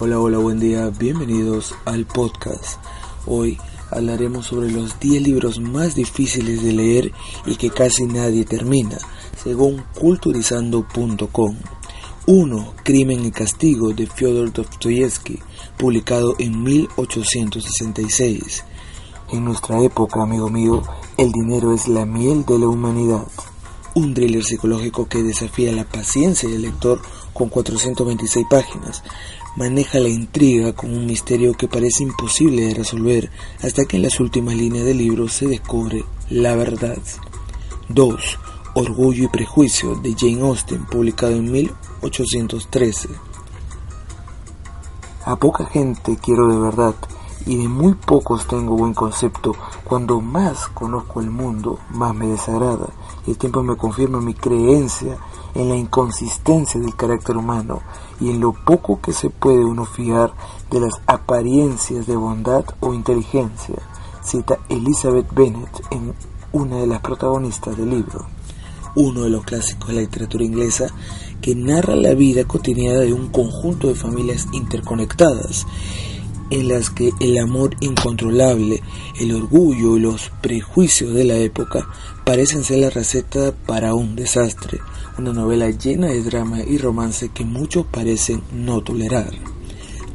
Hola, 0.00 0.18
hola, 0.18 0.38
buen 0.38 0.58
día, 0.58 0.90
bienvenidos 0.90 1.72
al 1.84 2.04
podcast. 2.04 2.80
Hoy 3.26 3.58
hablaremos 3.92 4.46
sobre 4.46 4.72
los 4.72 4.98
10 4.98 5.22
libros 5.22 5.60
más 5.60 5.94
difíciles 5.94 6.64
de 6.64 6.72
leer 6.72 7.12
y 7.46 7.54
que 7.54 7.70
casi 7.70 8.04
nadie 8.04 8.44
termina, 8.44 8.98
según 9.40 9.84
culturizando.com. 9.94 11.56
1. 12.26 12.74
Crimen 12.82 13.24
y 13.24 13.30
Castigo 13.30 13.92
de 13.92 14.08
Fyodor 14.08 14.52
Dostoyevsky, 14.52 15.38
publicado 15.78 16.34
en 16.40 16.64
1866. 16.64 18.64
En 19.30 19.44
nuestra 19.44 19.80
época, 19.80 20.24
amigo 20.24 20.50
mío, 20.50 20.82
el 21.16 21.30
dinero 21.30 21.72
es 21.72 21.86
la 21.86 22.04
miel 22.04 22.44
de 22.44 22.58
la 22.58 22.66
humanidad. 22.66 23.28
Un 23.94 24.12
thriller 24.12 24.42
psicológico 24.42 25.06
que 25.06 25.22
desafía 25.22 25.70
la 25.70 25.84
paciencia 25.84 26.48
del 26.48 26.62
lector 26.62 27.00
con 27.32 27.48
426 27.48 28.44
páginas, 28.50 29.04
maneja 29.56 30.00
la 30.00 30.08
intriga 30.08 30.72
con 30.72 30.92
un 30.92 31.06
misterio 31.06 31.54
que 31.54 31.68
parece 31.68 32.02
imposible 32.02 32.66
de 32.66 32.74
resolver 32.74 33.30
hasta 33.62 33.84
que 33.84 33.96
en 33.96 34.02
las 34.02 34.18
últimas 34.20 34.54
líneas 34.54 34.84
del 34.84 34.98
libro 34.98 35.28
se 35.28 35.46
descubre 35.46 36.04
la 36.30 36.56
verdad. 36.56 36.98
2. 37.88 38.38
Orgullo 38.74 39.24
y 39.24 39.28
Prejuicio 39.28 39.94
de 39.96 40.14
Jane 40.18 40.40
Austen, 40.40 40.84
publicado 40.86 41.32
en 41.32 41.50
1813. 41.50 43.08
A 45.26 45.36
poca 45.36 45.66
gente 45.66 46.18
quiero 46.20 46.48
de 46.48 46.58
verdad 46.58 46.94
y 47.46 47.56
de 47.56 47.68
muy 47.68 47.94
pocos 47.94 48.46
tengo 48.46 48.76
buen 48.76 48.94
concepto. 48.94 49.54
Cuando 49.84 50.20
más 50.20 50.68
conozco 50.68 51.20
el 51.20 51.30
mundo, 51.30 51.78
más 51.90 52.14
me 52.14 52.26
desagrada. 52.26 52.88
Y 53.26 53.32
el 53.32 53.38
tiempo 53.38 53.62
me 53.62 53.76
confirma 53.76 54.20
mi 54.20 54.34
creencia 54.34 55.18
en 55.54 55.68
la 55.68 55.76
inconsistencia 55.76 56.80
del 56.80 56.96
carácter 56.96 57.36
humano 57.36 57.82
y 58.20 58.30
en 58.30 58.40
lo 58.40 58.52
poco 58.52 59.00
que 59.00 59.12
se 59.12 59.30
puede 59.30 59.64
uno 59.64 59.84
fiar 59.84 60.32
de 60.70 60.80
las 60.80 61.00
apariencias 61.06 62.06
de 62.06 62.16
bondad 62.16 62.64
o 62.80 62.94
inteligencia, 62.94 63.76
cita 64.22 64.58
Elizabeth 64.68 65.32
Bennet 65.32 65.82
en 65.90 66.14
una 66.52 66.76
de 66.76 66.86
las 66.86 67.00
protagonistas 67.00 67.76
del 67.76 67.90
libro, 67.90 68.26
uno 68.96 69.22
de 69.22 69.30
los 69.30 69.44
clásicos 69.44 69.88
de 69.88 69.94
la 69.94 70.00
literatura 70.02 70.44
inglesa 70.44 70.86
que 71.40 71.54
narra 71.54 71.96
la 71.96 72.14
vida 72.14 72.44
cotidiana 72.44 73.00
de 73.00 73.12
un 73.12 73.28
conjunto 73.28 73.88
de 73.88 73.94
familias 73.94 74.46
interconectadas 74.52 75.66
en 76.50 76.68
las 76.68 76.90
que 76.90 77.12
el 77.20 77.38
amor 77.38 77.74
incontrolable, 77.80 78.82
el 79.20 79.34
orgullo 79.34 79.96
y 79.96 80.00
los 80.00 80.30
prejuicios 80.42 81.14
de 81.14 81.24
la 81.24 81.36
época 81.36 81.88
parecen 82.24 82.64
ser 82.64 82.80
la 82.80 82.90
receta 82.90 83.54
para 83.66 83.94
un 83.94 84.16
desastre, 84.16 84.80
una 85.18 85.32
novela 85.32 85.70
llena 85.70 86.08
de 86.08 86.22
drama 86.22 86.62
y 86.62 86.76
romance 86.78 87.30
que 87.30 87.44
muchos 87.44 87.86
parecen 87.86 88.42
no 88.52 88.82
tolerar. 88.82 89.32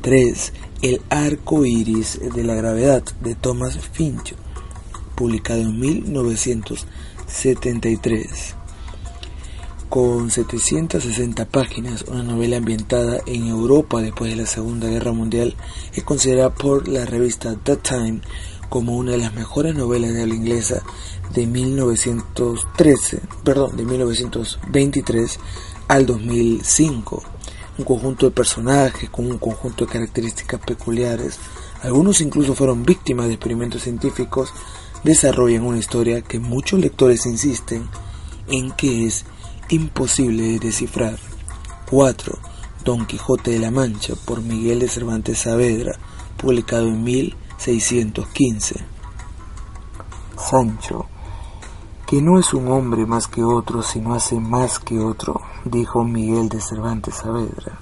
3. 0.01 0.53
El 0.81 1.01
arco 1.09 1.65
iris 1.65 2.19
de 2.33 2.43
la 2.43 2.55
gravedad 2.55 3.03
de 3.21 3.35
Thomas 3.35 3.77
Finch, 3.91 4.33
publicado 5.15 5.61
en 5.61 5.79
1973 5.79 8.58
con 9.89 10.29
760 10.29 11.45
páginas, 11.45 12.05
una 12.07 12.21
novela 12.21 12.57
ambientada 12.57 13.21
en 13.25 13.47
Europa 13.47 14.01
después 14.01 14.29
de 14.29 14.37
la 14.37 14.45
Segunda 14.45 14.87
Guerra 14.87 15.13
Mundial, 15.13 15.55
es 15.93 16.03
considerada 16.03 16.53
por 16.53 16.87
la 16.87 17.05
revista 17.05 17.55
The 17.63 17.77
Time 17.77 18.21
como 18.69 18.95
una 18.95 19.13
de 19.13 19.17
las 19.17 19.33
mejores 19.33 19.73
novelas 19.73 20.13
de 20.13 20.21
habla 20.21 20.35
inglesa 20.35 20.83
de 21.33 21.47
1913, 21.47 23.19
perdón, 23.43 23.75
de 23.77 23.83
1923 23.83 25.39
al 25.87 26.05
2005. 26.05 27.23
Un 27.79 27.85
conjunto 27.85 28.27
de 28.27 28.31
personajes 28.31 29.09
con 29.09 29.25
un 29.25 29.39
conjunto 29.39 29.85
de 29.85 29.91
características 29.91 30.59
peculiares, 30.59 31.39
algunos 31.81 32.21
incluso 32.21 32.53
fueron 32.53 32.83
víctimas 32.83 33.25
de 33.27 33.33
experimentos 33.33 33.81
científicos, 33.81 34.53
desarrollan 35.03 35.63
una 35.63 35.79
historia 35.79 36.21
que 36.21 36.39
muchos 36.39 36.79
lectores 36.79 37.25
insisten 37.25 37.87
en 38.49 38.71
que 38.71 39.07
es 39.07 39.25
imposible 39.69 40.43
de 40.43 40.59
descifrar. 40.59 41.17
4. 41.89 42.37
Don 42.83 43.05
Quijote 43.05 43.51
de 43.51 43.59
la 43.59 43.71
Mancha 43.71 44.13
por 44.25 44.41
Miguel 44.41 44.79
de 44.79 44.87
Cervantes 44.87 45.39
Saavedra, 45.39 45.93
publicado 46.37 46.87
en 46.87 47.03
1615. 47.03 48.75
Sancho, 50.37 51.05
que 52.07 52.21
no 52.21 52.39
es 52.39 52.53
un 52.53 52.69
hombre 52.69 53.05
más 53.05 53.27
que 53.27 53.43
otro, 53.43 53.83
sino 53.83 54.15
hace 54.15 54.39
más 54.39 54.79
que 54.79 54.99
otro, 54.99 55.41
dijo 55.65 56.03
Miguel 56.03 56.49
de 56.49 56.61
Cervantes 56.61 57.15
Saavedra. 57.15 57.79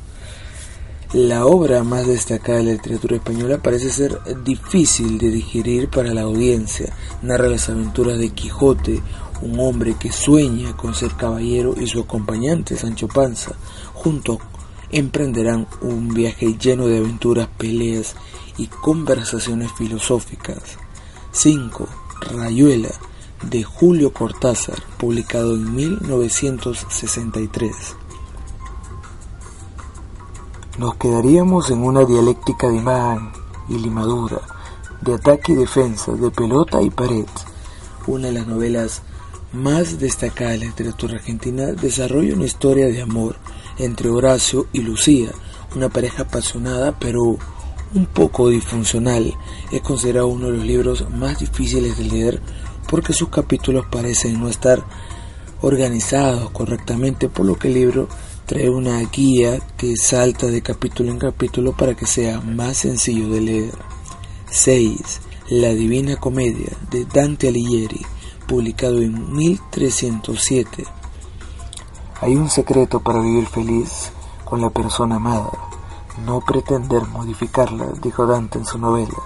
La 1.13 1.45
obra 1.45 1.85
más 1.85 2.05
destacada 2.05 2.57
de 2.57 2.65
la 2.65 2.71
literatura 2.73 3.15
española 3.15 3.59
parece 3.63 3.89
ser 3.89 4.19
difícil 4.43 5.17
de 5.17 5.29
digerir 5.31 5.89
para 5.89 6.13
la 6.13 6.23
audiencia. 6.23 6.93
Narra 7.21 7.47
las 7.47 7.69
aventuras 7.69 8.19
de 8.19 8.31
Quijote, 8.31 9.01
un 9.41 9.59
hombre 9.59 9.95
que 9.99 10.11
sueña 10.11 10.75
con 10.75 10.93
ser 10.93 11.15
caballero 11.15 11.75
y 11.79 11.87
su 11.87 12.01
acompañante 12.01 12.75
Sancho 12.75 13.07
Panza. 13.07 13.53
Juntos 13.93 14.39
emprenderán 14.89 15.67
un 15.81 16.09
viaje 16.09 16.57
lleno 16.57 16.87
de 16.87 16.97
aventuras, 16.97 17.47
peleas 17.57 18.15
y 18.57 18.67
conversaciones 18.67 19.71
filosóficas. 19.73 20.77
5. 21.31 21.87
Rayuela 22.35 22.89
de 23.43 23.63
Julio 23.63 24.13
Cortázar, 24.13 24.81
publicado 24.97 25.55
en 25.55 25.75
1963. 25.75 27.95
Nos 30.79 30.95
quedaríamos 30.95 31.69
en 31.69 31.83
una 31.83 32.05
dialéctica 32.05 32.69
de 32.69 32.81
man 32.81 33.31
y 33.69 33.77
limadura, 33.77 34.41
de 35.01 35.13
ataque 35.15 35.53
y 35.53 35.55
defensa, 35.55 36.11
de 36.13 36.31
pelota 36.31 36.81
y 36.81 36.89
pared. 36.89 37.27
Una 38.07 38.27
de 38.27 38.33
las 38.33 38.47
novelas 38.47 39.03
más 39.57 39.99
destacada 39.99 40.51
de 40.51 40.59
la 40.59 40.65
literatura 40.67 41.15
argentina, 41.15 41.65
desarrolla 41.65 42.35
una 42.35 42.45
historia 42.45 42.87
de 42.87 43.01
amor 43.01 43.35
entre 43.79 44.09
Horacio 44.09 44.67
y 44.71 44.81
Lucía, 44.81 45.31
una 45.75 45.89
pareja 45.89 46.23
apasionada 46.23 46.97
pero 46.99 47.37
un 47.93 48.05
poco 48.05 48.49
disfuncional. 48.49 49.33
Es 49.71 49.81
considerado 49.81 50.27
uno 50.27 50.47
de 50.47 50.57
los 50.57 50.65
libros 50.65 51.09
más 51.09 51.39
difíciles 51.39 51.97
de 51.97 52.05
leer 52.05 52.41
porque 52.89 53.13
sus 53.13 53.29
capítulos 53.29 53.85
parecen 53.91 54.39
no 54.39 54.47
estar 54.47 54.83
organizados 55.61 56.51
correctamente, 56.51 57.27
por 57.27 57.45
lo 57.45 57.57
que 57.57 57.67
el 57.67 57.73
libro 57.73 58.07
trae 58.45 58.69
una 58.69 58.99
guía 59.01 59.59
que 59.75 59.97
salta 59.97 60.47
de 60.47 60.61
capítulo 60.61 61.11
en 61.11 61.17
capítulo 61.17 61.75
para 61.75 61.95
que 61.95 62.05
sea 62.05 62.39
más 62.41 62.77
sencillo 62.77 63.29
de 63.29 63.41
leer. 63.41 63.73
6. 64.51 64.99
La 65.49 65.73
Divina 65.73 66.15
Comedia 66.17 66.71
de 66.91 67.05
Dante 67.05 67.47
Alighieri 67.47 68.05
publicado 68.47 69.01
en 69.01 69.33
1307. 69.33 70.85
Hay 72.21 72.35
un 72.35 72.49
secreto 72.49 72.99
para 73.01 73.21
vivir 73.21 73.45
feliz 73.45 74.11
con 74.45 74.61
la 74.61 74.69
persona 74.69 75.17
amada, 75.17 75.51
no 76.25 76.39
pretender 76.41 77.03
modificarla, 77.03 77.87
dijo 78.01 78.25
Dante 78.25 78.57
en 78.57 78.65
su 78.65 78.79
novela. 78.79 79.17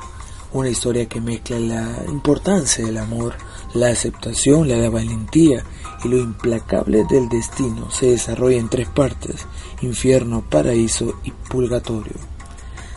Una 0.54 0.68
historia 0.68 1.08
que 1.08 1.22
mezcla 1.22 1.60
la 1.60 2.04
importancia 2.10 2.86
del 2.86 2.98
amor, 2.98 3.36
la 3.74 3.88
aceptación, 3.88 4.68
la, 4.68 4.90
valentía 4.90 5.64
y 6.04 6.10
lo 6.10 6.18
implacable 6.18 7.06
del 7.06 7.30
destino. 7.30 7.90
Se 7.92 8.08
desarrolla 8.08 8.58
en 8.58 8.68
tres 8.68 8.90
partes, 8.90 9.48
infierno, 9.82 10.44
paraíso 10.50 11.14
y 11.24 11.32
purgatorio. 11.32 12.16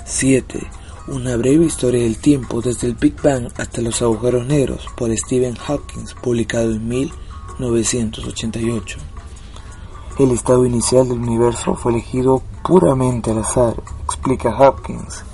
7 0.04 0.83
una 1.06 1.36
breve 1.36 1.66
historia 1.66 2.02
del 2.02 2.16
tiempo 2.16 2.62
desde 2.62 2.86
el 2.86 2.94
Big 2.94 3.20
Bang 3.22 3.48
hasta 3.58 3.82
los 3.82 4.00
agujeros 4.00 4.46
negros 4.46 4.86
por 4.96 5.14
Stephen 5.14 5.54
Hawking, 5.54 6.06
publicado 6.22 6.72
en 6.72 6.88
1988. 6.88 8.98
El 10.18 10.30
estado 10.30 10.64
inicial 10.64 11.06
del 11.08 11.18
universo 11.18 11.74
fue 11.74 11.92
elegido 11.92 12.42
puramente 12.62 13.32
al 13.32 13.40
azar, 13.40 13.74
explica 14.02 14.56
Hopkins. 14.58 15.24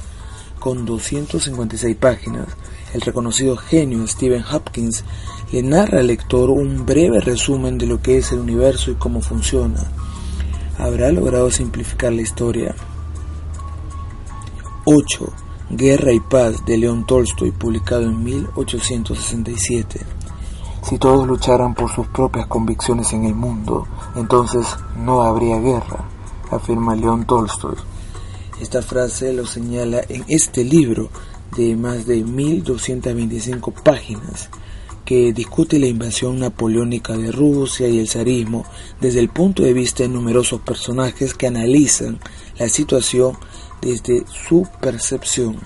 Con 0.59 0.85
256 0.85 1.97
páginas, 1.97 2.49
el 2.93 3.01
reconocido 3.03 3.57
genio 3.57 4.05
Stephen 4.09 4.45
Hopkins 4.51 5.05
le 5.53 5.63
narra 5.63 6.01
al 6.01 6.09
lector 6.09 6.51
un 6.51 6.85
breve 6.85 7.21
resumen 7.21 7.79
de 7.79 7.87
lo 7.87 8.03
que 8.03 8.19
es 8.19 8.33
el 8.33 8.41
universo 8.41 8.91
y 8.91 8.97
cómo 8.97 9.21
funciona. 9.21 9.81
¿Habrá 10.79 11.13
logrado 11.13 11.49
simplificar 11.51 12.13
la 12.13 12.23
historia? 12.23 12.75
8. 14.85 15.33
Guerra 15.73 16.13
y 16.13 16.19
Paz 16.19 16.65
de 16.67 16.77
León 16.77 17.07
Tolstoy, 17.07 17.53
publicado 17.53 18.03
en 18.03 18.25
1867. 18.25 20.01
Si 20.83 20.99
todos 20.99 21.29
lucharan 21.29 21.75
por 21.75 21.93
sus 21.93 22.09
propias 22.09 22.49
convicciones 22.49 23.13
en 23.13 23.25
el 23.25 23.37
mundo, 23.37 23.87
entonces 24.17 24.67
no 24.97 25.23
habría 25.23 25.61
guerra, 25.61 26.09
afirma 26.51 26.97
León 26.97 27.25
Tolstoy. 27.25 27.77
Esta 28.61 28.83
frase 28.83 29.33
lo 29.33 29.47
señala 29.47 30.01
en 30.09 30.25
este 30.27 30.65
libro 30.65 31.09
de 31.57 31.77
más 31.77 32.05
de 32.05 32.25
1225 32.25 33.71
páginas 33.71 34.51
que 35.05 35.33
discute 35.33 35.79
la 35.79 35.87
invasión 35.87 36.41
napoleónica 36.41 37.17
de 37.17 37.31
Rusia 37.31 37.89
y 37.89 38.01
el 38.01 38.09
zarismo 38.09 38.65
desde 39.01 39.21
el 39.21 39.29
punto 39.29 39.63
de 39.63 39.73
vista 39.73 40.03
de 40.03 40.09
numerosos 40.09 40.61
personajes 40.61 41.35
que 41.35 41.47
analizan 41.47 42.19
la 42.59 42.69
situación 42.69 43.37
desde 43.81 44.25
su 44.27 44.67
percepción. 44.81 45.59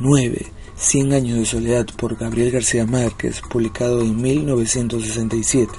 9. 0.00 0.46
Cien 0.76 1.12
años 1.12 1.38
de 1.38 1.46
soledad 1.46 1.86
por 1.96 2.16
Gabriel 2.16 2.50
García 2.50 2.86
Márquez, 2.86 3.40
publicado 3.48 4.00
en 4.00 4.20
1967. 4.20 5.72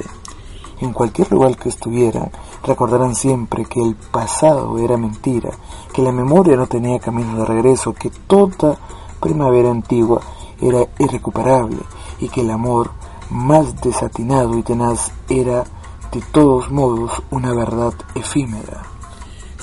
En 0.82 0.94
cualquier 0.94 1.32
lugar 1.32 1.58
que 1.58 1.70
estuvieran, 1.70 2.32
recordarán 2.64 3.16
siempre 3.16 3.66
que 3.66 3.82
el 3.82 3.96
pasado 3.96 4.78
era 4.80 4.98
mentira, 4.98 5.52
que 5.94 6.02
la 6.02 6.12
memoria 6.12 6.56
no 6.56 6.68
tenía 6.68 7.00
camino 7.00 7.38
de 7.38 7.46
regreso, 7.46 7.94
que 7.94 8.10
toda 8.28 8.78
primavera 9.20 9.72
antigua 9.72 10.22
era 10.62 10.88
irrecuperable 11.00 11.80
y 12.20 12.30
que 12.30 12.42
el 12.42 12.52
amor 12.52 12.92
más 13.30 13.82
desatinado 13.82 14.58
y 14.58 14.64
tenaz 14.64 15.12
era 15.30 15.64
de 16.12 16.22
todos 16.32 16.72
modos 16.72 17.12
una 17.32 17.54
verdad 17.54 17.94
efímera. 18.16 18.95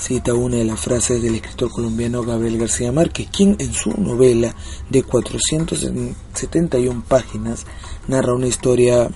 Cita 0.03 0.33
una 0.33 0.57
de 0.57 0.65
las 0.65 0.81
frases 0.81 1.21
del 1.21 1.35
escritor 1.35 1.71
colombiano 1.71 2.23
Gabriel 2.23 2.57
García 2.57 2.91
Márquez, 2.91 3.29
quien 3.31 3.55
en 3.59 3.73
su 3.73 3.91
novela 3.91 4.53
de 4.89 5.01
471 5.01 7.05
páginas 7.07 7.65
narra 8.09 8.33
una 8.33 8.47
historia 8.47 9.09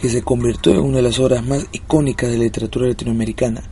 que 0.00 0.08
se 0.08 0.22
convirtió 0.22 0.72
en 0.72 0.80
una 0.80 0.96
de 0.96 1.04
las 1.04 1.20
obras 1.20 1.46
más 1.46 1.68
icónicas 1.70 2.32
de 2.32 2.38
la 2.38 2.42
literatura 2.42 2.88
latinoamericana 2.88 3.62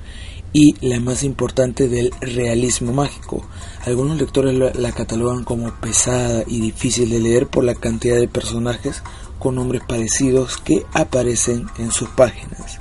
y 0.52 0.76
la 0.87 1.00
más 1.00 1.25
importante 1.25 1.88
del 1.88 2.12
realismo 2.20 2.93
mágico. 2.93 3.44
Algunos 3.87 4.20
lectores 4.20 4.56
la, 4.56 4.93
catalogan 4.93 5.43
como 5.43 5.75
pesada 5.81 6.44
y 6.46 6.61
difícil 6.61 7.11
de 7.11 7.19
leer 7.19 7.49
por 7.49 7.64
la 7.64 7.75
cantidad 7.75 8.20
de 8.20 8.29
personajes 8.29 9.03
con 9.41 9.56
nombres 9.56 9.82
parecidos 9.82 10.58
que 10.58 10.87
aparecen 10.93 11.67
en 11.76 11.91
sus 11.91 12.08
páginas. 12.11 12.79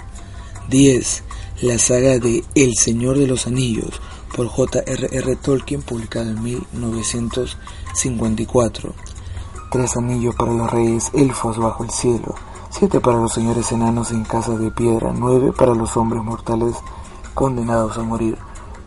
10. 0.69 1.23
La 1.61 1.77
saga 1.77 2.19
de 2.19 2.45
El 2.55 2.75
Señor 2.75 3.17
de 3.17 3.27
los 3.27 3.45
Anillos 3.47 3.99
por 4.35 4.47
J.R.R. 4.47 5.35
Tolkien 5.37 5.81
publicada 5.81 6.29
en 6.31 6.41
1954. 6.41 8.93
Tres 9.71 9.97
anillos 9.97 10.35
para 10.35 10.53
los 10.53 10.71
reyes 10.71 11.11
elfos 11.13 11.57
bajo 11.57 11.83
el 11.83 11.91
cielo 11.91 12.35
siete 12.69 12.99
para 12.99 13.17
los 13.17 13.33
señores 13.33 13.71
enanos 13.71 14.11
en 14.11 14.23
casa 14.23 14.55
de 14.55 14.71
piedra, 14.71 15.11
nueve 15.13 15.51
para 15.51 15.73
los 15.73 15.97
hombres 15.97 16.23
mortales 16.23 16.75
condenados 17.33 17.97
a 17.97 18.03
morir, 18.03 18.37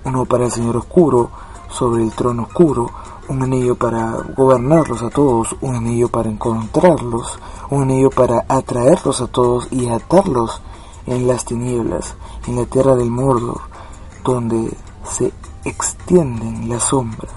uno 0.05 0.25
para 0.25 0.45
el 0.45 0.53
Señor 0.53 0.77
Oscuro 0.77 1.31
sobre 1.69 2.03
el 2.03 2.13
trono 2.13 2.45
oscuro, 2.45 2.91
un 3.29 3.43
anillo 3.43 3.75
para 3.75 4.13
gobernarlos 4.37 5.03
a 5.03 5.11
todos, 5.11 5.57
un 5.61 5.75
anillo 5.75 6.09
para 6.09 6.31
encontrarlos, 6.31 7.39
un 7.71 7.83
anillo 7.83 8.11
para 8.11 8.45
atraerlos 8.49 9.21
a 9.21 9.27
todos 9.27 9.69
y 9.71 9.89
atarlos 9.89 10.63
en 11.07 11.27
las 11.27 11.45
tinieblas, 11.45 12.15
en 12.47 12.57
la 12.57 12.67
tierra 12.67 12.97
del 12.97 13.11
Mordor, 13.11 13.61
donde 14.25 14.71
se 15.11 15.33
extienden 15.65 16.69
las 16.69 16.85
sombras. 16.85 17.31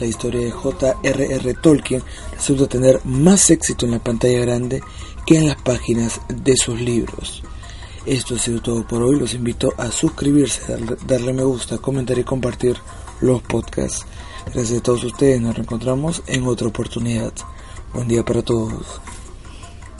La 0.00 0.06
historia 0.06 0.40
de 0.40 0.50
J.R.R. 0.50 1.54
Tolkien 1.54 2.02
resulta 2.32 2.66
tener 2.66 3.00
más 3.04 3.50
éxito 3.50 3.86
en 3.86 3.92
la 3.92 3.98
pantalla 3.98 4.40
grande 4.40 4.82
que 5.24 5.38
en 5.38 5.46
las 5.46 5.56
páginas 5.62 6.20
de 6.28 6.56
sus 6.56 6.80
libros. 6.80 7.42
Esto 8.04 8.34
ha 8.34 8.38
sido 8.38 8.60
todo 8.60 8.86
por 8.86 9.02
hoy. 9.02 9.18
Los 9.18 9.34
invito 9.34 9.72
a 9.78 9.90
suscribirse, 9.92 10.76
darle, 11.06 11.32
me 11.32 11.44
gusta, 11.44 11.78
comentar 11.78 12.18
y 12.18 12.24
compartir 12.24 12.76
los 13.20 13.42
podcasts. 13.42 14.04
Gracias 14.52 14.80
a 14.80 14.82
todos 14.82 15.04
ustedes. 15.04 15.40
Nos 15.40 15.54
reencontramos 15.54 16.22
en 16.26 16.46
otra 16.48 16.66
oportunidad. 16.66 17.32
Buen 17.94 18.08
día 18.08 18.24
para 18.24 18.42
todos. 18.42 19.00